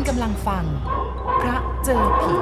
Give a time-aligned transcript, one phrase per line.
[0.00, 0.64] ณกำลังฟัง
[1.40, 2.36] พระเจอผี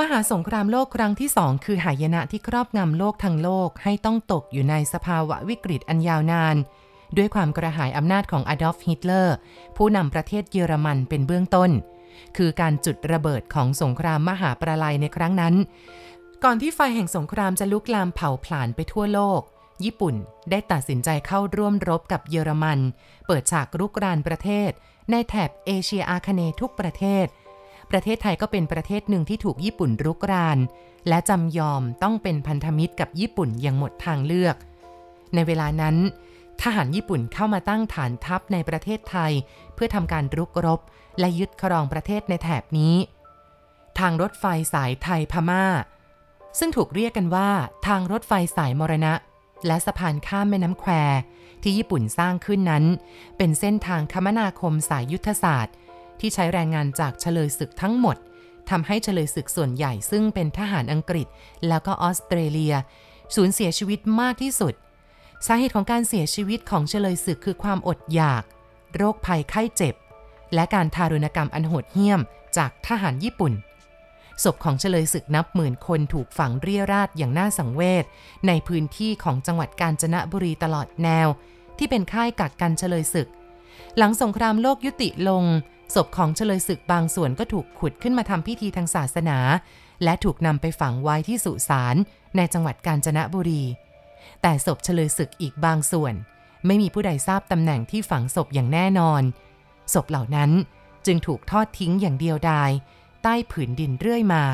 [0.00, 6.56] มหาสงครามโลกครั้งที่สองคือหายนะที่ครอบงำโลกทั้งโลกให้ต้องตกอยู่ในสภาวะวิกฤตอันยาวนาน
[7.16, 9.36] ด้วยความกระหายอำนาจของอดอล์ฟฮิตเลอร์
[9.76, 11.70] ผู้นำประเทศเยอรมันเป็นเบื้องต้น
[12.36, 15.54] คือการจุดระเบิดของสงครามมหาประลัยในครั้งนั้น
[16.44, 19.40] ก่อนที่ไฟแห่งสงครามจะลุกลามเผาผลาญไปทั่วโลก
[19.84, 20.14] ญี่ปุ่น
[20.50, 22.78] ได้ตัดสินใจเข้าร่วมรบกับเยอรมัน
[23.26, 24.70] เปิดฉากรุกรานประเทศ
[25.10, 27.26] ในแถบเอเชียอาคเนย์ทุกประเทศ
[27.90, 30.58] ประเทศไทยก็เป็นประเทศหนึ่งที่ถูกญี่ปุ่นรุกราน
[31.08, 34.56] และจำยอมต้องเป็นพันธมิตรกับญี่ปุ่นอย่างหมดทางเลือก
[35.34, 35.96] ในเวลานั้น
[36.62, 39.32] ทหารญี่ปุ่นเข้ามาตั้งฐานทัพในประเทศไทย
[39.74, 40.80] เพื่อทำการรุกรบ
[41.18, 42.94] และยึดครองประเทศในแถบนี้
[43.98, 44.44] ทางรถไฟ
[44.74, 45.64] สายไทยพม่า
[46.58, 47.50] ซึ่งถูกเรียกกันว่า
[47.86, 49.14] ทางรถไฟสายมรณะ
[49.66, 50.90] และสะพานข้ามแม่น้ำแคว
[51.62, 52.84] ที่ญี่ปุ่นสร้างขึ้นนั้น
[53.36, 55.74] เป็นเส้นทางคมนาคมสายยุทธศาสตร์
[56.20, 58.16] ที่ใช้แรงงานจากเฉลยศึกทั้งหมด
[58.70, 61.26] ทำให้เฉลยศึกส่วนใหญ่ซึ่งเป็นทหารอังกฤษ
[61.68, 62.74] แล้วก็ออสเตรเลีย
[63.34, 64.74] สูญเสียชีวิตมากที่สุด
[65.46, 68.42] สาเหตุของการเสียชีวิตของเฉลยศึกคือความอดอยาก
[68.96, 69.94] โรคภัยไข้เจ็บ
[70.54, 72.20] และการทารุณกรรมอันโหดเหี้ยม
[72.56, 73.52] จากทหารญี่ปุ่น
[74.42, 78.04] ศพของเฉลยศึกนับหมื่นคนถูกฝังเรียราดอย่างน่าสังเวช
[78.46, 81.28] ในพื้นที่ของจังหวัดกาญจนบุรีตลอดแนว
[81.78, 83.28] ที่เป็นค่ายกักกันเฉลยศึก
[83.98, 85.44] หลังสงครามโลกยุติลง
[85.94, 89.38] ศพของเฉลยศึกบางส่วนก็ถูกขุดขึ้นมาทำพิธีทางศาสนา
[90.04, 91.96] และถูกนำไปฝังไว้ที่สุสาน
[92.36, 93.62] ในจังหวัดกาญจนบุรี
[94.42, 96.14] แต่ศพเฉลยศึกอีกบางส่วน
[96.66, 99.22] ไม่มีผู้ใดทราบตำแหน่งที่ฝังศพอย่างแน่นอน
[99.94, 100.50] ศพเหล่านั้น
[101.06, 102.70] จึงถูกทอดทิ้งอย่างเดียวดาย
[103.22, 104.44] ใต้ผืนดินเรื่อยมา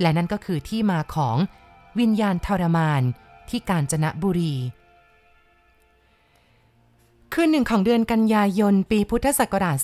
[0.00, 1.36] และนั่นก็คือที่มาของ
[1.98, 3.02] วิญญาณทรมาน
[3.48, 4.54] ที่กาญจนบุรี
[7.32, 9.76] คืนหนึ่งของเดือนกันยายนปีพุทธศักราช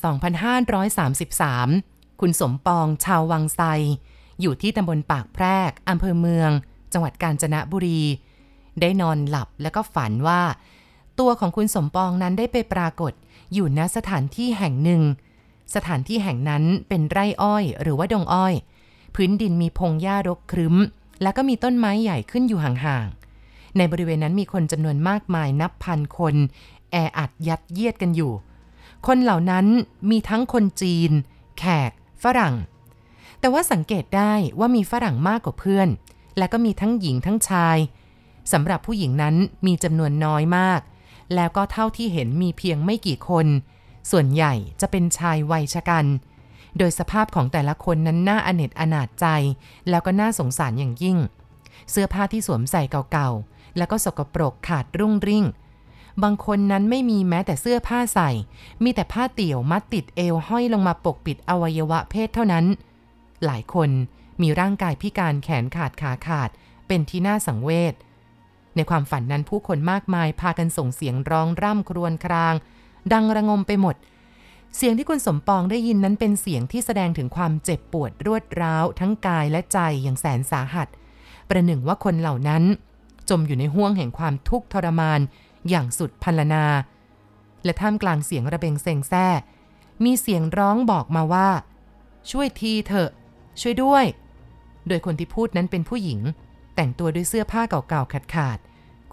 [1.07, 3.61] 2533 คุณสมปองชาววังไซ
[4.41, 6.51] อยู่ที่ตำบลปากแพรกอำเภอเมือง
[6.93, 8.03] จังหวัดกาญจนบุรี
[8.81, 10.43] ได้นอนหลับแล้วก็ฝันว่า
[11.19, 13.13] ตัวของคุณสมปองนั้นได้ไปปรากฏ
[13.53, 15.03] อยู่ณสถานที่แห่งหนึ่ง
[15.75, 18.55] สถานที่แห่งนั้นเป็นไร่อ้อยหรือว่าดงอ้อย
[19.15, 20.77] พื้นดินมีพงหญ้ารกครึ้ม
[21.23, 26.35] แล้วก็มีต้นไม้ใหญ่ขึ้นอยู่ห่างๆ ในบริเวณนั้นมีคนจำนวนมากมายนับพันคน
[26.91, 28.33] แออัดยัดเยียดกันอยู่
[29.07, 29.67] คนเหล่านั้น
[30.11, 31.11] มีทั้งคนจีน
[31.59, 31.91] แขก
[32.23, 32.55] ฝรั่ง
[33.41, 35.89] แต่ว่าสังเกตได้ว่ามีฝรั่งมากกว่าเพื่อน
[36.39, 37.79] และก็มีทั้งหญิงทั้งชาย
[38.53, 39.35] สำหรับผู้หญิงนั้น
[39.67, 40.81] มีจำนวนน้อยมาก
[41.35, 43.47] แล้วก็เท่าที่เห็นมีเพียงไม่กี่คน
[44.11, 46.07] ส่วนใหญ่จะเป็นชายวัยชะกัน
[46.79, 49.27] โดยสภาพของแต่ละคนนั้นน่าอเนจอนาจใจ
[49.89, 51.19] แล้วก็น่าสงสารอย่างยิ่ง
[51.91, 55.45] เสื้อผ้าที่สวมใส่เก่าๆ แล้วก็สกปรกขาดรุ่งริ่ง
[56.23, 58.31] บางคนนั้นไม่มีแม้แต่เสื้อผ้าใส่
[58.83, 62.65] มีแต่ผ้าเตี่ยวมัดติดเอวห้อยลงมาปกปิดอวัยวะเพศเท่านั้น
[63.45, 63.91] หลายคน
[64.43, 66.51] มีร่างกายพิการแขนขาดขาขาด
[66.87, 67.95] เป็นที่น่าสังเวช
[68.79, 72.55] ในความฝันนั้นผู้คนมากมายพากันส่งเสียงร้องร่ำครวญคราง
[73.13, 73.97] ดังระงมไปหมด
[74.77, 80.89] เสียงที่คุณสมปองได้ยินนั้นเป็นเสียงที่แสดงถึงความเจ็บปวดรวดร้าวทั้งกายและใจอย่างแสนสาหัส
[81.49, 82.63] ประหนึ่งว่าคนเหล่านั้น
[83.31, 85.21] จมอยู่ในห้วงแห่งความทุกข์ทรมาน
[85.69, 86.65] อย่างสุดพันลนา
[87.65, 89.27] และท่ามกลางเสียงระเบงเซ็งแซ่
[90.05, 91.49] มีเสียงร้องบอกมาว่า
[92.31, 93.11] ช่วยทีเถอะ
[93.61, 94.05] ช่วยด้วย
[94.89, 96.21] โดยคนที่พูดนั้นเป็นผู้หญิง
[96.75, 98.59] แต่งตัวด้วยเสื้อผ้าเก่าๆขาด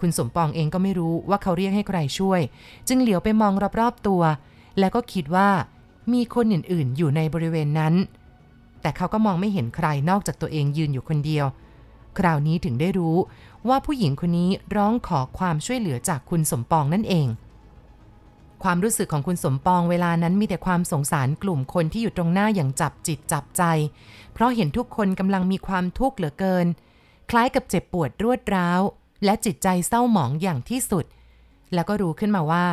[0.00, 2.40] คุณสมปองเองก็ไม่รู้ว่าเขาเรียกให้ใครช่วย
[2.88, 4.22] จึงเหลียวไปมองรอบๆตัว
[4.78, 5.48] แล้วก็คิดว่า
[6.12, 7.94] มีคนอื่นๆ อยู่ในบริเวณนั้น
[8.80, 11.46] แต่เขาก็มองไม่เห็นใครนอกจากตัวเองยืนอยู่คนเดียว
[12.18, 13.16] คราวนี้ถึงได้รู้
[13.68, 17.26] ว่าผู้หญิงคนนี้ร้องขอความช่วยเหลือจากคุณสมปองนั่นเอง
[18.62, 23.62] ความรู้สึกของคุณสมปองเวลานั้นมีแต่ความสงสารกลุ่มคนที่อยู่ตรงหน้าอย่างจับจิตจับใจ
[24.32, 26.66] เพราะเห็นทุกคนกำลังมีความทุกข์เหลือเกิน
[27.30, 28.80] คล้ายกับเจ็บปวดรวดร้าว
[29.24, 31.04] และจิตใจเศร้าหมองอย่างที่สุด
[31.74, 32.66] แล้วก็รู้ขึ้นมาว่า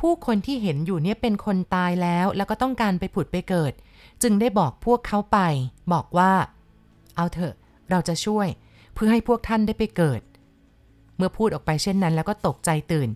[0.00, 3.72] ผู้คนที่เห็นอยู่เนี่ยเป็นคนตายแล้ว แล้วก็ต้องการไปผุดไปเกิด
[4.22, 5.38] จึงได้บอกพวกเขาไป
[5.92, 6.32] บอกว่า
[7.16, 7.54] เอาเถอะ
[7.90, 8.46] เราจะช่วย
[8.94, 10.20] เพื่อให้พวกท่านได้ไปเกิด
[11.16, 13.08] เมื่อพูดออกไปเช่นนั้น แล้วก็ตกใจตื่น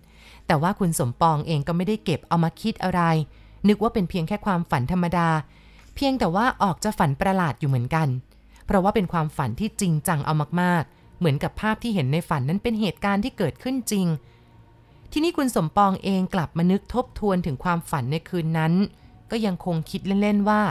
[0.47, 3.01] แต่ว่าคุณสมปองเองก็ไม่ได้เก็บเอามาคิดอะไร
[3.67, 5.29] นึกว่าเป็นเพียงแค่ความฝันธรรมดา
[5.95, 8.07] เพียงแต่ว่าออกจะฝันประหลาดอยู่เหมือนกัน
[8.65, 14.07] เพราะว่าเป็นความฝันที่จริงจังเอามากๆ เหมือนกับภาพที่เห็นในฝันนั้นเป็นเหตุการณ์ที่เกิดขึ้นจริง
[15.11, 18.73] ที่นี่คุณสมปองเองกลับมานึกทบทวนถึงความฝันในคืนนั้น
[19.31, 20.61] ก็ยังคงคิดเล่นๆว่า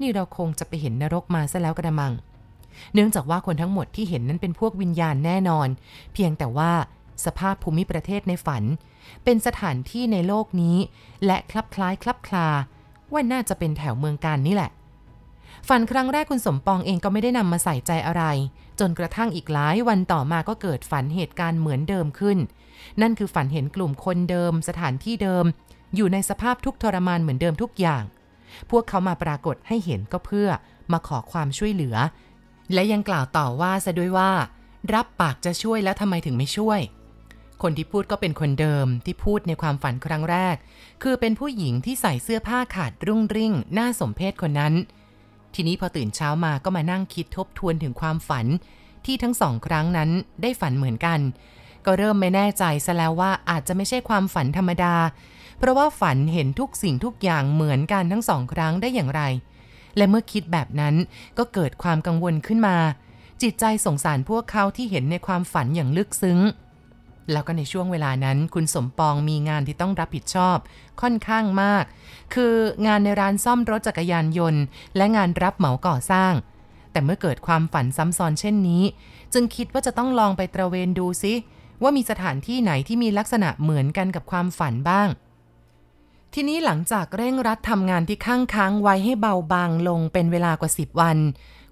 [0.00, 2.12] นี่เราคงจะไปเห็นนรกมาซะแล้วกระมัง
[2.92, 5.68] เนื่องจากว่าคนทั้งหมดที่เห็นนั้นเป็นพวกวิญญาณแน่นอน
[6.14, 6.72] เพียงแต่ว่า
[7.24, 8.62] สภาพภูมิประเทศในฝัน
[9.24, 10.76] เป็นสถานที่ในโลกนี้
[11.26, 12.48] และคลับคล้ายคลับคลา
[13.12, 14.70] ว่าน่าจะเป็นแถวเมืองการนี่แหละ
[15.68, 18.24] ฝันครั้งแรกคุณสมปองเองก็ไม่ได้นำมาใส่ใจอะไร
[18.80, 22.38] จนกระทั่งอีกหลายวันต่อมาก็เกิดฝันเหตุการณ์เหมือนเดิมขึ้น
[23.00, 25.44] นั่นคือฝันเห็นกลุ่มคนเดิม สถานที่เดิม
[25.96, 28.02] อยู่ในสภาพทุกทรมานเหมือนเดิมทุกอย่าง
[28.70, 30.48] พวกเขามาปรากฏให้เห็นก็เพื่อ
[30.92, 31.96] มาขอความช่วยเหลือ
[32.74, 34.30] และยังกล่าวต่อว่าซะด้วยว่า
[34.94, 36.80] รับปากจะช่วยแล้วทำไมถึงไม่ช่วย
[37.62, 40.56] คนที่พูดก็เป็นคนเดิมที่พูดในความฝันครั้งแรก
[41.02, 44.74] คือเป็นผู้หญิงที่ใส่เสื้อผ้าขาดรุ่งริ่ง หน่าสมเพชคนนั้น
[45.54, 48.46] ทีนี้พอตื่นเช้ามาก็มานั่งคิดทบทวนถึงความฝัน
[49.04, 50.10] ที่ทั้งสองครั้งนั้น
[50.42, 51.20] ได้ฝันเหมือนกัน
[51.86, 54.94] ก็เริ่มไม่แน่ใจซะแล้วว่าอาจจะไม่ใช่ความฝันธรรมดา
[55.58, 59.22] เพราะว่าฝันเห็นทุกสิ่งทุกอย่างเหมือนกันทั้งสองครั้งได้อย่างไร
[59.96, 60.94] และเมื่อคิดแบบนั้น
[61.38, 62.76] ก็เกิดความกังวลขึ้นมา
[63.42, 66.38] จิตใจสงสารพวกเขาที่เห็นในความฝันอย่างลึกซึ้ง
[67.32, 70.56] แล้วก็ในช่วงเวลานั้น คุณสมปองมีงานที่ต้องรับผิดชอบ
[71.00, 71.84] ค่อนข้างมาก
[72.34, 72.54] คือ
[72.86, 74.62] งานในร้านซ่อมรถจักรยานยนต์
[74.96, 76.32] และงานรับเหมาก่อสร้าง
[76.92, 78.82] แต่เมื่อเกิดความฝันซ้ำซ้อนเช่นนี้
[79.32, 81.34] จึงคิดว่าจะต้องลองไปตระเวนดูซิ
[81.82, 85.08] ว่ามีสถานที่ไหนที่มีลักษณะเหมือนกันกับความฝันบ้าง
[86.34, 91.18] ทีนี้หลังจากเร่งรัดทำงานที่ข้างค้างไว้ให้เบาบางลงเป็นเวลากว่า 10 วัน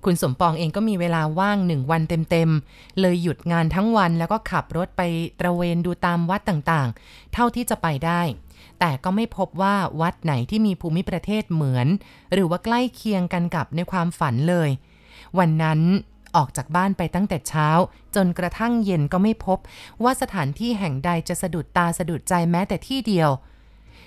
[0.04, 5.02] คุณสมปองเองก็มีเวลาว่างหนึ่งวันเต็มๆ เลยหยุดงานทั้งวันแล้วก็ขับรถไป
[5.40, 8.20] ตระเวนดูตามวัดต่างๆ เท่าที่จะไปได้
[8.80, 11.86] แต่ก็ไม่พบว่าวัดไหนที่มีภูมิประเทศเหมือน
[12.32, 14.70] หรือว่าใกล้เคียงกันกับในความฝันเลย
[15.38, 15.80] วันนั้น
[16.36, 17.68] ออกจากบ้านไปตั้งแต่เช้า
[18.14, 19.58] จนกระทั่งเย็นก็ไม่พบ
[20.02, 23.30] ว่าสถานที่แห่งใดจะสะดุดตาสะดุดใจแม้แต่ที่เดียว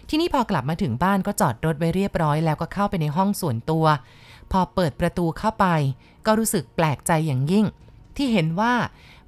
[0.09, 3.85] ที่นี่พอกลับมาถึงบ้านก็จอดรถไว้เรียบร้อยแล้วก็เข้าไปในห้องส่วนตัว
[4.51, 5.65] พอเปิดประตูเข้าไป
[6.25, 7.65] ก็รู้สึกแปลกใจอย่างยิ่ง
[8.15, 8.73] ที่เห็นว่า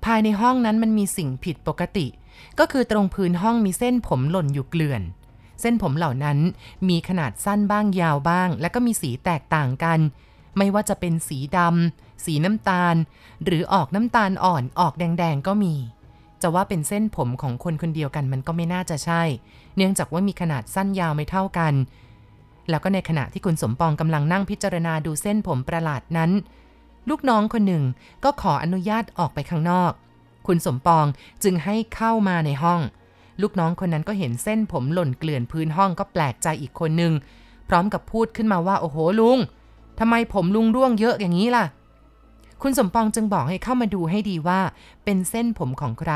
[0.05, 2.07] ภายในห้องนั้นมันมีสิ่งผิดปกติ
[2.59, 5.01] ก็คือตรงพื้นห้องมีเส้นผมหล่นอยู่เกลื่อน
[5.61, 6.37] เส้นผมเหล่านั้น
[6.89, 9.99] มีขนาดสั้นบ้างยาวบ้าง และก็มีสีแตกต่างกัน
[10.57, 12.95] ไม่ว่าจะเป็นสีดำสีน้ำตาล
[13.43, 15.75] หรือออกน้ำตาลอ่อนออกแดงๆก็มี
[16.41, 19.23] จะว่าเป็นเส้นผมของคนคนเดียวกันมันก็ไม่น่าจะใช่
[19.75, 21.73] เนื่องจากว่ามีขนาดสั้นยาวไม่เท่ากัน
[22.69, 26.31] แล้วก็ในขณะที่คุณสมปองกำลังนั่งพิจารณาดูเส้นผมประหลาดนั้น
[27.09, 27.83] ลูกน้องคนหนึ่ง
[28.23, 29.91] ก็ขออนุญาตออกไปข้างนอก
[30.47, 31.05] คุณสมปอง
[31.43, 32.81] จึงให้เข้ามาในห้อง
[33.41, 37.13] ลูกน้องคนนั้นก็เห็นเส้นผมหล่นเกลื่อนพื้นห้องก็แปลกใจอีกคนหนึ่ง
[37.69, 39.37] พร้อมกับพูดขึ้นมาว่าโอ้โหลุง
[39.99, 41.65] ทำไมผมลุงร่วงเยอะอย่างนี้ล่ะ
[42.61, 44.59] คุณสมปองจึงบอกให้เข้ามาดูให้ดีว่า
[45.03, 46.13] เป็นเส้นผมของใคร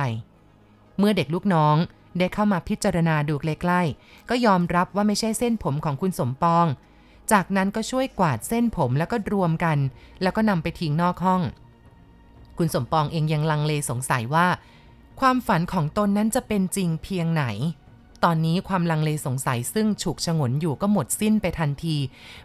[0.97, 1.75] เมื่อเด็กลูกน้อง
[2.19, 6.65] ได้เข้ามาพิจารณาดูใกล้ๆก็ยอมรับว่าไม่ใช่เส้นผมของคุณสมปอง
[7.31, 9.77] จากนั้นก็ช่วยกวาดเส้นผมแล้วก็รวมกัน
[10.21, 11.41] แล้วก็นำไปทิ้งนอกห้อง
[12.57, 14.47] คุณสมปองเองยังลังเลสงสัยว่า
[15.19, 17.43] ความฝันของตนนั้นจะเป็นจริงเพียงไหน
[18.23, 21.97] ตอนนี้ความลังเลสงสัยซึ่งฉุกฉงนอยู่ก็หมดสิ้นไปทันที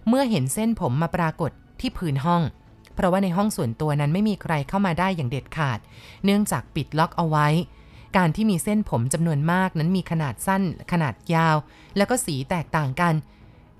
[0.08, 2.42] เมื่อเห็นเส้นผมมาปรากฏที่พื้นห้อง
[2.94, 5.78] เพราะว่าในห้องส่วนตัวนั้นไม่มีใครเข้ามาได้อย่างเด็ดขาด
[6.24, 7.46] เนื่องจากปิดล็อกเอาไว้
[8.16, 11.56] การที่มีเส้นผมจำนวนมากนั้นมีขนาดสั้น ขนาดยาว
[11.96, 13.14] แล้วก็สีแตกต่างกัน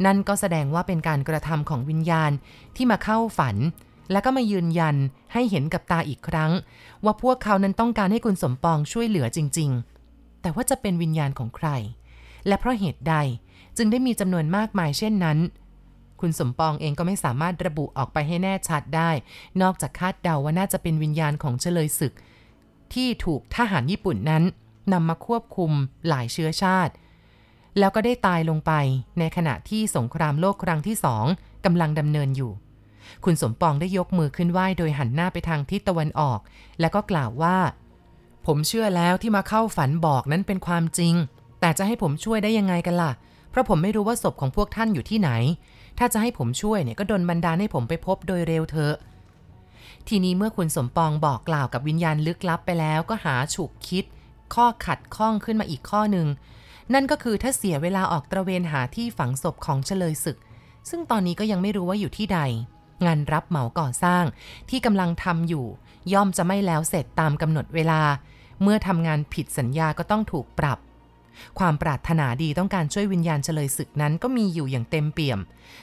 [0.04, 2.30] นั่นก็แสดงว่าเป็นการกระทำของวิญญาณ
[2.76, 3.56] ที่มาเข้าฝัน
[4.12, 4.96] แล้วก็มายืนยัน
[5.32, 6.52] ให้เห็นกับตาอีกครั้ง
[7.04, 9.70] ว่าพวกเขานั้นต้องการให้คุณสมปองช่วยเหลือจริง
[10.06, 11.68] ๆ แต่ว่าจะเป็นวิญญาณของใคร
[12.46, 13.14] และเพราะเหตุใด
[13.76, 15.38] จึงได้มีจำนวนมากมายเช่นนั้น
[16.20, 19.10] คุณสมปองเองก็ไม่สามารถระบุออกไปให้แน่ชัดได้
[19.62, 22.14] นอกจากคาดเดาว่าน่าจะเป็นวิญญาณของเฉลยศึก
[22.94, 24.44] ที่ถูกทหารญี่ปุ่นนั้น
[24.92, 25.70] นำมาควบคุม
[26.08, 26.92] หลายเชื้อชาติ
[27.78, 28.72] แล้วก็ได้ตายลงไป
[29.18, 31.24] ในขณะที่สงครามโลกครั้งที่สอง
[31.64, 32.52] กำลังดำเนินอยู่
[33.24, 36.40] คุณสมปองได้ยกมือขึ้นไหว้โดยหันหน้าไปทางทิศตะวันออก
[36.80, 37.56] แล้วก็กล่าวว่า
[38.46, 41.14] ผมเชื่อแล้วที่มาเข้าฝันบอกนั้นเป็นความจริง
[41.60, 43.12] แต่จะให้ผมช่วยได้ยังไงกันล่ะ
[43.50, 45.30] เพราะผมไม่รู้ว่าศพของพวกท่านอยู่ที่ไหน
[45.98, 48.94] ถ้าจะให้ผมช่วยเนี่ยก็ดนบันดาลให้ผมไปพบโดยเร็วเถอะ
[50.08, 54.04] ทีนี้เมื่อคุณสมปองบอกกล่าวกับวิญญาณลึกลับไปแล้วก็หาฉุกคิด
[54.54, 56.26] ข้อขัดข้องขึ้นมาอีกข้อหนึ่ง
[56.94, 60.38] นั่นก็คือถ้าเสียเวลาออกตระเวนหาที่ฝังศพของเฉลยศึก
[60.90, 62.40] ซึ่งตอนนี้ก็ยังไม่รู้ว่าอยู่ที่ใด
[63.06, 64.24] งานรับเหมาก่อสร้าง
[64.70, 65.66] ที่กำลังทำอยู่
[66.12, 68.00] ย่อมจะไม่แล้วเสร็จตามกำหนดเวลา
[68.62, 70.78] เมื่อทำงานผิดสัญญาก็ต้องถูกปรับ
[71.58, 75.40] ความปรารถนาดีต้องการช่วยวิญญาณเฉลยศึกนั้นก็มีอยู่อย่างเต็มเปี่ยม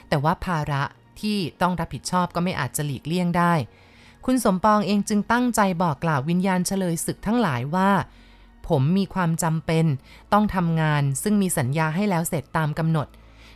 [0.08, 0.82] แต่ว่าภาระ
[1.20, 3.52] ที่ต้องรับผิดชอบก็ไม่อาจจะหลีกเลี่ยงได้
[4.24, 7.90] คุณสมปองเองจึงตั้งใจบอกกล่าววิญญาณเฉลยศึกทั้งหลายว่า
[8.68, 9.84] ผมมีความจำเป็น
[10.32, 13.08] ต้องทำงานซึ่งมีสัญญาให้แล้วเสร็จตามกำหนด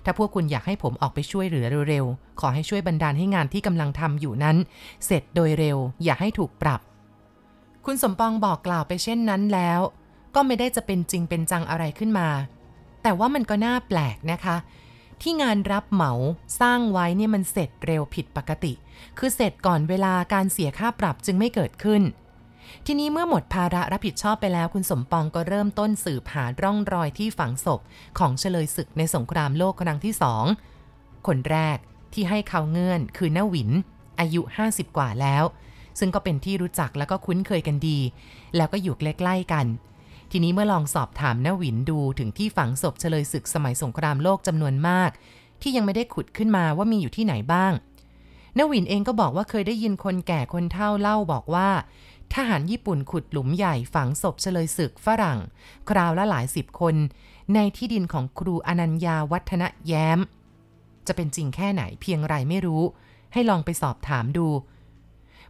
[0.04, 4.56] ถ้าพวกคุณอยากให้ผมออกไปช่วยเหลือเร็วๆ ขอให้ช่วยบันดาลให้งานที่กำลังทำอยู่นั้น
[5.06, 6.80] เสร็จโดยเร็ว อย่าให้ถูกปรับ
[7.86, 9.80] คุณสมปองบอกกล่าวไปเช่นนั้นแล้ว
[10.34, 12.28] ก็ไม่ได้จะเป็นจริงเป็นจังอะไรขึ้นมา
[13.02, 14.56] แต่ว่ามันก็น่าแปลกนะคะ
[15.22, 16.12] ที่งานรับเหมา
[16.60, 18.72] สร้างไว้เนี่ยมันเสร็จเร็วผิดปกติ
[19.18, 22.02] คือเสร็จก่อนเวลาการเสียค่าปรับจึงไม่เกิดขึ้น
[22.86, 27.80] ทีนี้เมื่อหมดภาระรับผิดชอบไปแล้วคุณสมปองก็เริ่มต้นสืบหาร่องรอยที่ฝังศพ
[28.18, 30.44] ของเฉลยศึกในสงครามโลกครั้งที่สอง
[31.26, 31.78] คนแรก
[32.12, 33.70] ที่ให้เขาเงื่อนคือน้าหวิน
[34.20, 35.44] อายุ 50 กว่าแล้ว
[35.98, 37.98] ซึ่งก็เป็นที่รู้จักแล้วก็คุ้นเคยกันดี
[38.56, 39.66] แล้วก็อยู่ใกล้ๆกัน
[40.30, 45.10] ทีนี้เมื่อลองสอบถามนวินดูถึงที่ฝังศพเฉลยศึกสมัยสงครามโลกจำนวนมาก
[45.62, 47.72] ที่ยังไม่ได้ขุดขึ้นมาว่ามีอยู่ที่ไหนบ้าง
[48.58, 51.68] นวินเองก็บอกว่าเคยได้ยินคนแก่คนเฒ่าเล่าบอกว่า
[52.34, 55.38] ทหารญี่ปุ่นขุดหลุมใหญ่ฝังศพเฉลยศึกฝรั่ง
[55.90, 56.94] คราวละหลายสิบคน
[57.54, 60.18] ในที่ดินของครูอนัญญาวัฒนะแย้ม
[61.06, 62.82] จะเป็นจริงแค่ไหนเพียงไรไม่รู้
[63.32, 64.46] ให้ลองไปสอบถามดู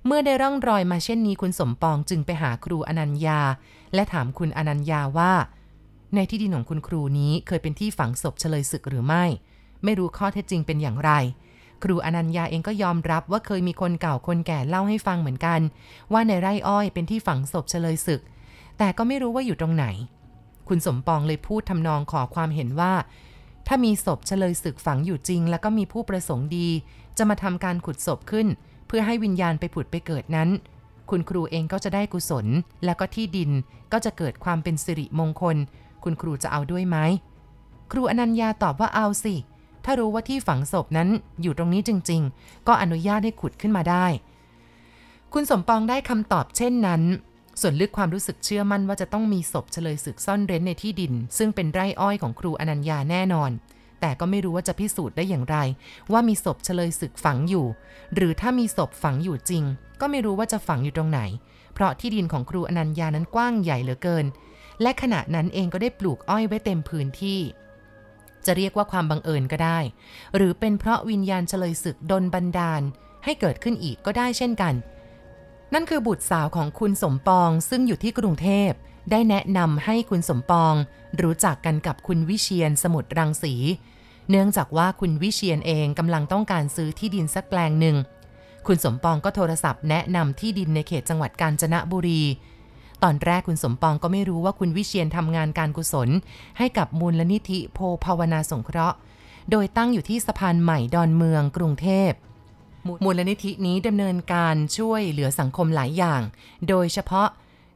[0.07, 3.41] เมื่อได้ร่องรอยมาเช่นนี้คุณสมปองจึงไปหาครูอนัญญา
[3.95, 5.33] และถามคุณอนัญญาว่า
[6.15, 9.25] ในที่ดินของคุณครูนี้เคยเป็นที่ฝังศพเฉลยศึกหรือไม่
[9.85, 11.11] ไม่รู้ข้อเท็จจริงเป็นอย่างไร
[11.83, 15.61] ครูอนัญญาเองก็ยอมรับว่าเคยมีคนเก่าคนแก่เล่าให้ฟังเหมือนกัน
[16.13, 18.21] ว่าในไร่อ้อยเป็นที่ฝังศพเฉลยศึก
[18.79, 19.87] แต่ก็ไม่รู้ว่าอยู่ตรงไหน
[20.69, 22.93] คุณสมปองเลยพูดทำนองขอความเห็นว่า
[23.67, 26.69] ถ้ามีศพเฉลยศึกฝังอยู่จริง แล้วก็มีผู้ประสงค์ดี
[27.19, 28.47] จะมาทำการขุดศพขึ้น
[28.87, 30.49] เพื่อให้วิญญาณไปผุดไปเกิดนั้น
[31.11, 32.47] คุณครูเองก็จะได้กุศล
[32.85, 33.51] แล้วก็ที่ดิน
[33.93, 35.57] ก็จะเกิดความเป็นสิริมงคล
[36.05, 36.97] คุณครูจะเอาด้วยไหม
[37.93, 39.35] ครูอนัญญาตอบว่าเอาสิ
[39.85, 41.09] ถ้ารู้ว่าที่ฝังศพนั้น
[41.43, 44.07] อยู่ตรงนี้จริง ๆ ก็อนุญาตให้ขุดขึ้นมาได้
[45.33, 47.03] คุณสมปองได้คำตอบเช่นนั้น
[47.61, 53.51] ส่วนลึกความรู้สึกเชื่อมั่นว่าจะต้องมีศพเฉลยศึกซ่อนเร้นในที่ดิน ซึ่งเป็นไร่อ้อยของครูอนัญญาแน่นอน
[54.01, 55.57] แต่ก็ไม่รู้ว่าจะพิสูจน์ได้อย่างไร
[56.13, 57.67] ว่ามีศพเฉลยศึกฝังอยู่
[58.15, 59.65] หรือถ้ามีศพฝังอยู่จริง
[60.01, 61.21] ก็ไม่รู้ว่าจะฝังอยู่ตรงไหน
[61.75, 64.27] เพราะที่ดินของครูอนัญญานั้นกว้างใหญ่เหลือเกิน
[64.83, 67.41] และขณะนั้นเองก็ได้ปลูกอ้อยไว้เต็มพื้นที่
[68.47, 69.79] จะเรียกว่าความบังเอิญก็ได้
[70.37, 72.83] หรือเป็นเพราะวิญญาณเฉลยศึกดนบันดาล
[73.25, 74.75] ให้เกิดขึ้นอีกก็ได้เช่นกัน
[75.75, 78.71] นั่นคือบุตรสาวของคุณสมปองซึ่งอยู่ที่กรุงเทพ
[79.11, 80.75] ได้แนะนำให้คุณสมปอง
[81.23, 83.55] รู้จักกันกับคุณวิเชียนสมุทรรังสี
[84.31, 87.97] เนื่องจากว่าคุณวิเชียนเองกำลังต้องการซื้อที่ดินสักแปลงหนึ่ง
[88.67, 92.23] คุณสมปองก็โทรศัพท์แนะนำที่ดินในเขตจังหวัดกาญจนบุรี
[93.03, 96.09] ตอนแรกคุณสมปองก็ไม่รู้ว่าคุณวิเชียนทำงานการกุศล
[96.59, 98.97] ให้กับมูลนิธิโพภาวนาสงเคราะห์
[99.51, 102.11] โดยตั้งอยู่ที่สะพานใหม่ดอนเมืองกรุงเทพ
[103.05, 106.21] มูลนิธินี้ดำเนินการช่วยเหลือสังคมหลายอย่าง
[106.69, 107.29] โดยเฉพาะ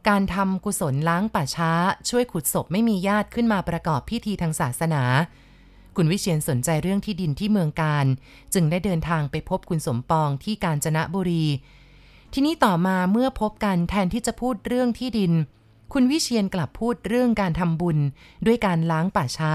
[0.09, 1.73] การทำกุศลล้างป่าช้า
[2.09, 5.03] ช่วยขุดศพไม่มีญาติขึ้นมาประกอบพิธีทางศาสนา
[5.97, 8.07] คุณวิเชียนสนใจเรื่องที่ดินที่เมืองการ
[8.55, 11.47] จึงได้เดินทางไปพบคุณสมปองที่กาญจนบุรี
[12.33, 15.33] ทีนี้ต่อมาเมื่อพบกันแทนที่จะพูดเรื่องที่ดิน
[15.93, 17.99] คุณวิเชียนกลับพูดเรื่องการทำบุญ
[18.47, 19.53] ด้วยการล้างป่าช้า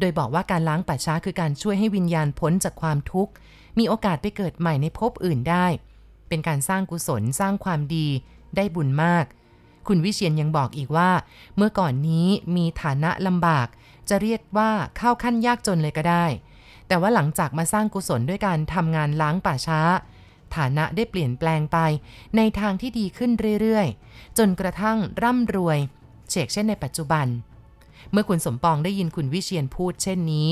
[0.00, 3.32] โดยบอกว่าการล้างป่าช้าคือการช่วยให้วิญญาณพ้นจากความทุกข์
[3.78, 5.66] มีโอกาสไปเกิดใหม่ในภพอื่นได้
[6.28, 8.06] เป็นการสร้างกุศลสร้างความดี
[8.56, 9.24] ได้บุญมาก
[9.88, 11.10] คุณวิเชียนยังบอกอีกว่า
[11.56, 13.68] เมื่อก่อนนี้มีฐานะลำบาก
[14.08, 16.26] จะเรียกว่าเข้าขั้นยากจนเลยก็ได้
[16.88, 19.80] แต่ว่าหลังจากมาสร้างกุศลด้วยการทำงานล้างป่าช้า
[20.56, 21.78] ฐานะได้เปลี่ยนแปลงไป
[22.36, 23.30] ในทางที่ดีขึ้น
[23.60, 25.78] เรื่อยๆ จนกระทั่งร่ำรวย
[26.30, 27.26] เชกเช่นในปัจจุบัน
[28.12, 30.48] เมื่อคุณสมปองได้ยินคุณวิเชียนพูดเช่นนี้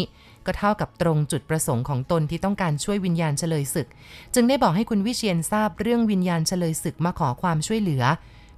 [0.47, 3.89] ก็เท่ากับตรงจุดประสงค์ของตนที่ต้องการช่วยวิญญาณเฉลยศึก
[4.35, 8.05] จึงได้บอกให้คุณวิเชียนทราบเรื่องวิญญาณเฉลยศึกมาขอความช่วยเหลือ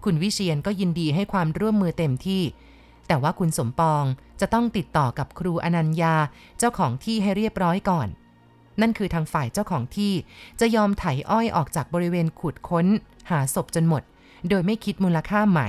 [0.05, 2.43] คุณวิเชียนก็ยินดีให้ความร่วมมือเต็มที่
[3.07, 4.05] แต่ว่าคุณสมปอง
[4.41, 6.15] จะต้องติดต่อกับครูอนัญญา
[6.59, 8.09] เจ้าของที่ให้เรียบร้อยก่อน
[8.81, 10.13] นั่นคือทางฝ่ายเจ้าของที่
[10.61, 12.87] จะยอมไถอ้อยออกจากบริเวณขุดค้น
[13.31, 14.03] หาศพจนหมด
[14.49, 15.61] โดยไม่คิดมูลค่าไหม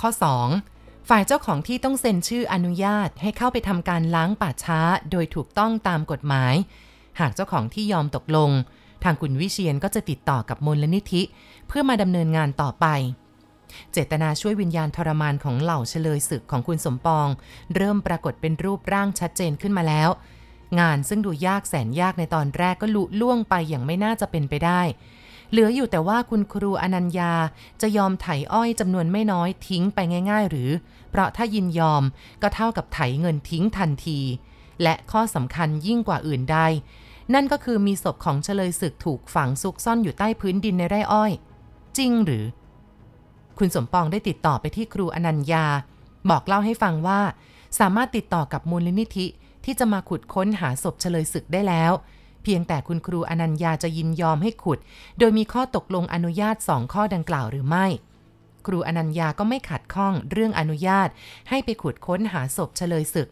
[0.00, 0.10] ข้อ
[0.60, 1.08] 2.
[1.08, 6.54] ฝ่ายเจ้าของที่ต้องเซ็นชื่ออนุญาตให้เข้าไปทำการล้างป่าช้า โดยถูกต้องตามกฎหมาย
[7.20, 8.50] หากเจ้าของที่ยอมตกลง
[9.04, 11.22] ทางคุณวิเชียนก็จะติดต่อกับมูลนิธิ
[11.68, 12.86] เพื่อมาดำเนินงานต่อไป
[13.92, 17.28] เจตนาช่วยวิญญาณทรมานของเหล่าเฉลยศึกของคุณสมปอง
[17.74, 20.08] เริ่มปรากฏเป็นรูปร่างชัดเจนขึ้นมาแล้ว
[20.80, 24.80] งานซึ่งดูยากแสนยากในตอนแรกก็ลุล่วงไปอย่างไม่น่าจะเป็นไปได้
[25.50, 27.32] เหลืออยู่แต่ว่าคุณครูอนัญญา
[27.80, 29.98] จะยอมไถอ้อยจำนวนไม่น้อยทิ้งไป
[30.30, 30.70] ง่าย ๆ หรือ
[31.10, 32.02] เพราะถ้ายินยอม
[32.42, 34.20] ก็เท่ากับไถเงินทิ้งทันที
[34.82, 36.58] และข้อสำคัญยิ่งกว่าอื่นใด
[37.34, 41.32] นั่นก็คือมีศพของเฉลยศึกถูกฝังซุกซ่อนอยู่ใต้พื้นดินในไร่อ้อย
[41.96, 42.44] จริงหรือ
[43.58, 45.64] คุณสมปองได้ติดต่อไปที่ครูอนัญญา
[46.30, 47.20] บอกเล่าให้ฟังว่า
[47.78, 49.26] สามารถติดต่อกับมูลนิธิ
[49.64, 51.92] ที่จะมาขุดค้นหาศพเฉลยศึกได้แล้ว
[52.42, 54.78] เพียงแต่คุณครูอนัญญาจะยินยอมให้ขุด
[55.18, 57.86] โดยมีข้อตกลงอนุญาตสองข้อดังกล่าวหรือไม่
[58.66, 61.08] ครูอนัญญาก็ไม่ขัดข้องเรื่องอนุญาต
[61.48, 63.28] ให้ไปขุดค้นหาศพเฉลยศึก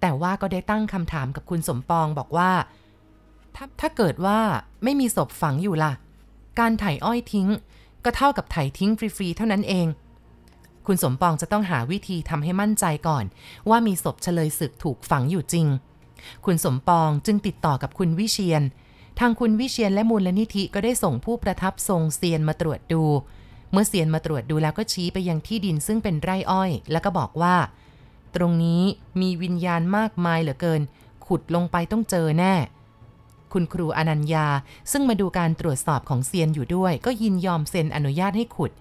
[0.00, 2.50] แต่ว่าก็ได้ตั้งคำถามกับคุณสมปองบอกว่า
[3.56, 4.40] ถ้าถ้าเกิดว่า
[4.84, 5.92] ไม่มีศพฝังอยู่ล่ะ
[6.58, 7.48] การไถอ้อยทิ้ง
[8.04, 9.86] ก็เท่ากับไถทิ้งฟรีๆเท่านั้นเอง
[10.86, 13.24] คุณสมปองจะต้องหาวิธีทำให้มั่นใจก่อน
[13.68, 15.66] ว่ามีศพเฉลยศึกถูกฝังอยู่จริง
[16.44, 18.62] คุณสมปองจึงติดต่อกับคุณวิเชียน
[19.18, 23.02] ทางคุณวิเชียนและมูลลนิธิก็ได้ส่งผู้ประทับทรงเซียนมาตรวจดู
[23.72, 27.56] เมื่อเซียนมาตรวจดูแล้วก็ชี้ไปยังที่ดินซึ่งเป็นไร่อ้อย แล้วก็บอกว่า
[28.36, 28.82] ตรงนี้
[29.20, 30.82] มีวิญญาณมากมายเหลือเกิน
[31.26, 32.54] ขุดลงไปต้องเจอแน่
[33.58, 34.46] คุณครูอนัญญา
[34.92, 38.72] ซึ่งมาดูการตรวจสอบของเซียนอยู่ด้วย ก็ยินยอมเซ็นอนุญาตให้ขุด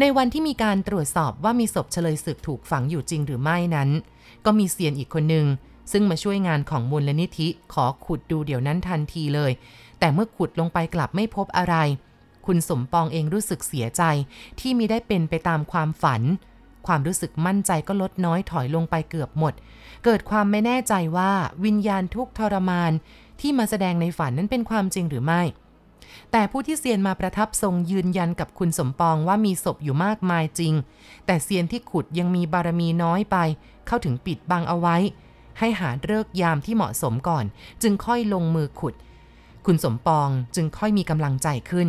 [0.00, 3.90] ในวันที่มีการตรวจสอบว่ามีศพเฉลยศึกถูกฝังอยู่จริงหรือไม่นั้น
[4.44, 5.46] ก็มีเซียนอีกคนหนึ่ง
[5.92, 9.52] ซึ่งมาช่วยงานของมูลลนิธิขอขุดดูเดี๋ยวนั้นทันทีเลย
[9.98, 11.74] แต่เมื่อขุดลงไปกลับไม่พบอะไร
[12.46, 14.02] คุณสมปองเองรู้สึกเสียใจ
[14.60, 16.22] ที่มิได้เป็นไปตามความฝัน
[16.86, 19.54] ความรู้สึกมั่นใจก็ลดน้อยถอยลงไปเกือบหมด
[20.04, 21.32] เกิดความไม่แน่ใจว่า
[21.64, 22.92] วิญญาณทุกทรมาน
[23.40, 25.42] ที่มาแสดงในฝันนั้นเป็นความจริงหรือไม่
[26.32, 30.74] แต่ผู้ที่เซียนมาประทับทรงยืนยันกับคุณสมปองว่ามีศพอยู่มากมายจริง
[31.26, 33.36] แต่เซียนที่ขุดยังมีบารมีน้อยไป
[33.86, 34.96] เข้าถึงปิดบังเอาไว้
[35.58, 37.44] ให้หาเลิกยามที่เหมาะสมก่อน
[37.82, 38.94] จึงค่อยลงมือขุด
[39.66, 41.88] คุณสมปองจึงค่อยมีกำลังใจขึ้น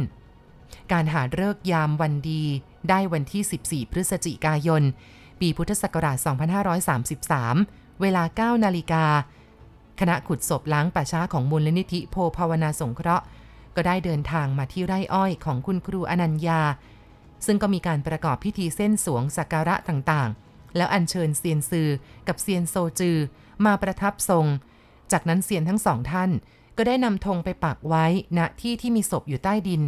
[0.91, 2.43] การหาเลิกยามวันดี
[2.89, 4.83] ได้วันที่ 14 พฤศจิกายน
[5.39, 6.17] ปีพุทธศักราช
[7.21, 9.05] 2533 เวลา 9 นาฬิกา
[9.99, 13.25] คณะขุดศพล้างป่าช้าของมูลนิธิโพภาวนาสงเคราะห์
[13.75, 16.61] ก็ได้เดินทางมาที่ไร่อ้อยของคุณครูอนัญญา
[17.45, 21.89] ซึ่งก็มีการประกอบพิธีเส้นสวงสักการะต่างๆ แล้วอัญเชิญเซียนซือ
[22.27, 23.17] กับเซียนโซจือ
[23.65, 24.45] มาประทับทรง
[25.11, 26.31] จากนั้นเซียนทั้งสองท่าน
[26.77, 28.05] ก็ได้นำธงไปปักไว้
[28.37, 29.81] ณที่ที่มีศพอยู่ใต้ดิน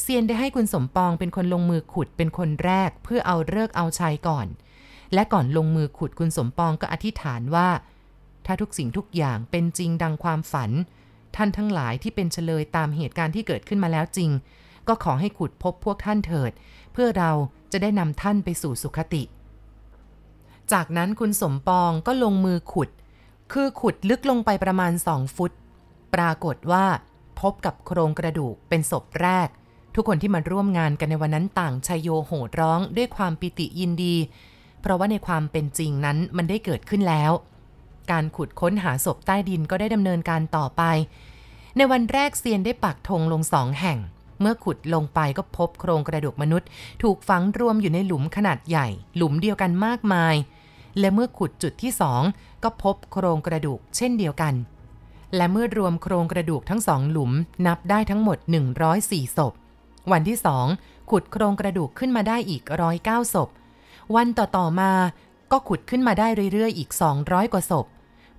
[0.00, 4.46] เซียนได้ให้คุณสมปองเป็นคนลงมือขุดเป็นคนแรกเพื่อเอาเลิกเอาชัยก่อน
[5.14, 7.68] และก่อนลงมือขุดคุณสมปองก็อธิษฐานว่า
[8.46, 10.70] ถ้าทุกสิ่งทุกอย่างเป็นจริงดังความฝัน
[11.36, 14.30] ท่านทั้งหลายที่เป็นเฉลยตามเหตุการณ์ที่เกิดขึ้นมาแล้วจริง
[14.88, 16.52] ก็ขอให้ขุดพบพวกท่านเถิด
[16.92, 17.30] เพื่อเรา
[17.72, 19.22] จะได้นำท่านไปสู่สุคติ
[20.72, 22.88] จากนั้นคุณสมปองก็ลงมือขุด
[23.52, 25.52] คือขุดลึกลงไปประมาณสองฟุต
[26.14, 26.84] ปรากฏว่า
[27.40, 29.48] พบกับโครงกระดูกเป็นศพแรก
[29.94, 34.16] ทุกคนที่มาร่วมงานกันในวันนั้นต่างชยโยโห่ร้องด้วยความปิติยินดี
[34.82, 37.32] เพราะว่าในความเป็นจริงนั้นมันได้เกิดขึ้นแล้ว
[38.10, 40.82] การขุดค้นหาศพใต้ดินก็ได้ดำเนินการต่อไป
[41.76, 43.98] ในวันแรกเซียนได้ปักธงลงสองแห่ง
[44.40, 46.68] เมื่อขุดลงไปก็พบโครงกระดูกมนุษย์
[47.02, 50.34] ถูกฝังรวมอยู่ในหลุมขนาดใหญ่ หลุมเดียวกันมากมาย
[50.98, 52.22] และเมื่อขุดจุดที่สอง
[52.62, 54.54] ก็พบโครงกระดูกเช่นเดียวกัน
[55.36, 57.32] และเมื่อรวมโครงกระดูกทั้งสองหลุม
[57.66, 58.38] นับได้ทั้งหมด
[58.88, 59.52] 104ศพ
[60.12, 60.66] วันที่สอง
[61.10, 63.48] ขุดโครงกระดูกขึ้นมาได้อีกร้อยเก้าศพ
[64.14, 64.92] วันต่อๆมา
[65.52, 66.90] ก็ขุดขึ้นมาได้เรื่อยๆ อีก
[67.22, 67.86] 200 กว่าศพ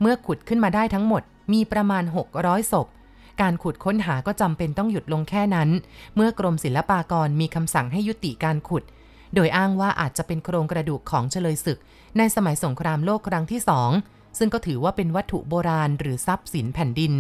[0.02, 1.24] เมื่อขุดขึ้นมาได้ทั้งหมด
[1.54, 2.04] มีประมาณ
[2.38, 2.88] 600ศพ
[3.42, 5.70] การขุดค้นหาก็จำเป็นต้องหยุดลงแค่นั้น
[6.16, 8.84] เมื่อกรมศิลปากรมีคำสั่งให้ยุติการขุด
[9.36, 11.80] โดยอ้างว่าอาจจะเป็นโครงกระดูกของเฉลยศึก
[12.18, 13.90] ในสมัยสงครามโลกครั้งที่สอง
[14.38, 17.14] ซึ่งก็ถือว่าเป็นวัตถุโบราณหรือทรัพย์สินแผ่นดิน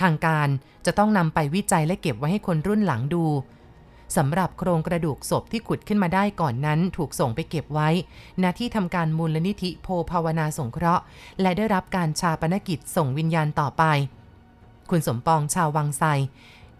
[0.00, 0.48] ทางการ
[0.86, 3.24] จะต้องนำไปวิจัยและเก็บไว้ให้คนรุ่นหลังดู
[4.16, 7.88] สำหรับโครงกระดูกศพที่ขุดขึ้นมาได้ก่อนนั้นถูกส่งไปเก็บไว้
[8.42, 11.02] ณที่ทำการมูลนิธิโพภาวนาสงเคราะห์
[11.40, 13.84] และได้รับการชาปนกิจส่งวิญญาณต่อไป
[14.90, 16.02] คุณสมปองชาววังไซ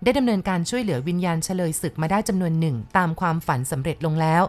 [0.03, 4.43] ได้ดำเนินการช่วยเหลือวิญญาณเฉลยศึกมาได้จำนวนหนึ่งตามความฝันสำเร็จลงแล้ว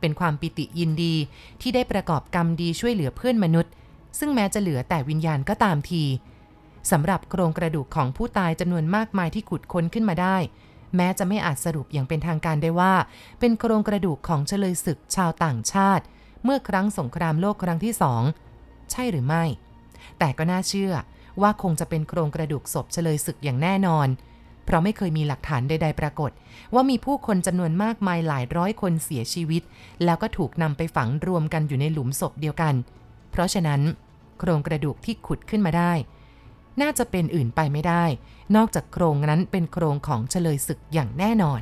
[0.00, 1.14] เป็นความปิติยินดี
[1.60, 3.72] ที่ได้ประกอบกรรมดีช่วยเหลือเพื่อนมนุษย์
[4.18, 6.04] ซึ่งแม้จะเหลือแต่วิญญาณก็ตามที
[6.90, 10.36] สำหรับโครงกระดูกของผู้ตายจำนวนมากมายที่ขุดค้นขึ้นมาได้
[10.96, 12.94] แม้จะไม่อาจสรุปอย่างเป็นทางการได้ว่า
[13.40, 16.04] เป็นโครงกระดูกของเฉลยศึกชาวต่างชาติ
[16.44, 18.22] เมื่อครั้งสงครามโลกครั้งที่สอง
[18.90, 19.44] ใช่หรือไม่
[20.18, 20.92] แต่ก็น่าเชื่อ
[21.42, 24.08] ว่าคงจะเป็นโครงกระดูกศพเฉลยศึกอย่างแน่นอน
[24.64, 26.30] เพราะไม่เคยมีหลักฐานใด ๆ ปรากฏ
[26.74, 29.62] ว่ามีผู้คนจำนวนมากมายหลายร้อยคนเสียชีวิต
[30.04, 32.74] แล้วก็ถูกนำไปฝังรวมกันอยู่ในหลุมศพเดียวกัน
[33.30, 33.80] เพราะฉะนั้น
[34.38, 35.92] โครงกระดูกที่ขุดขึ้นมาได้
[36.80, 38.04] น่าจะเป็นอื่นไปไม่ได้
[38.56, 41.60] นอกจากโครงนั้นเป็นโครงของเฉลยศึกอย่างแน่นอน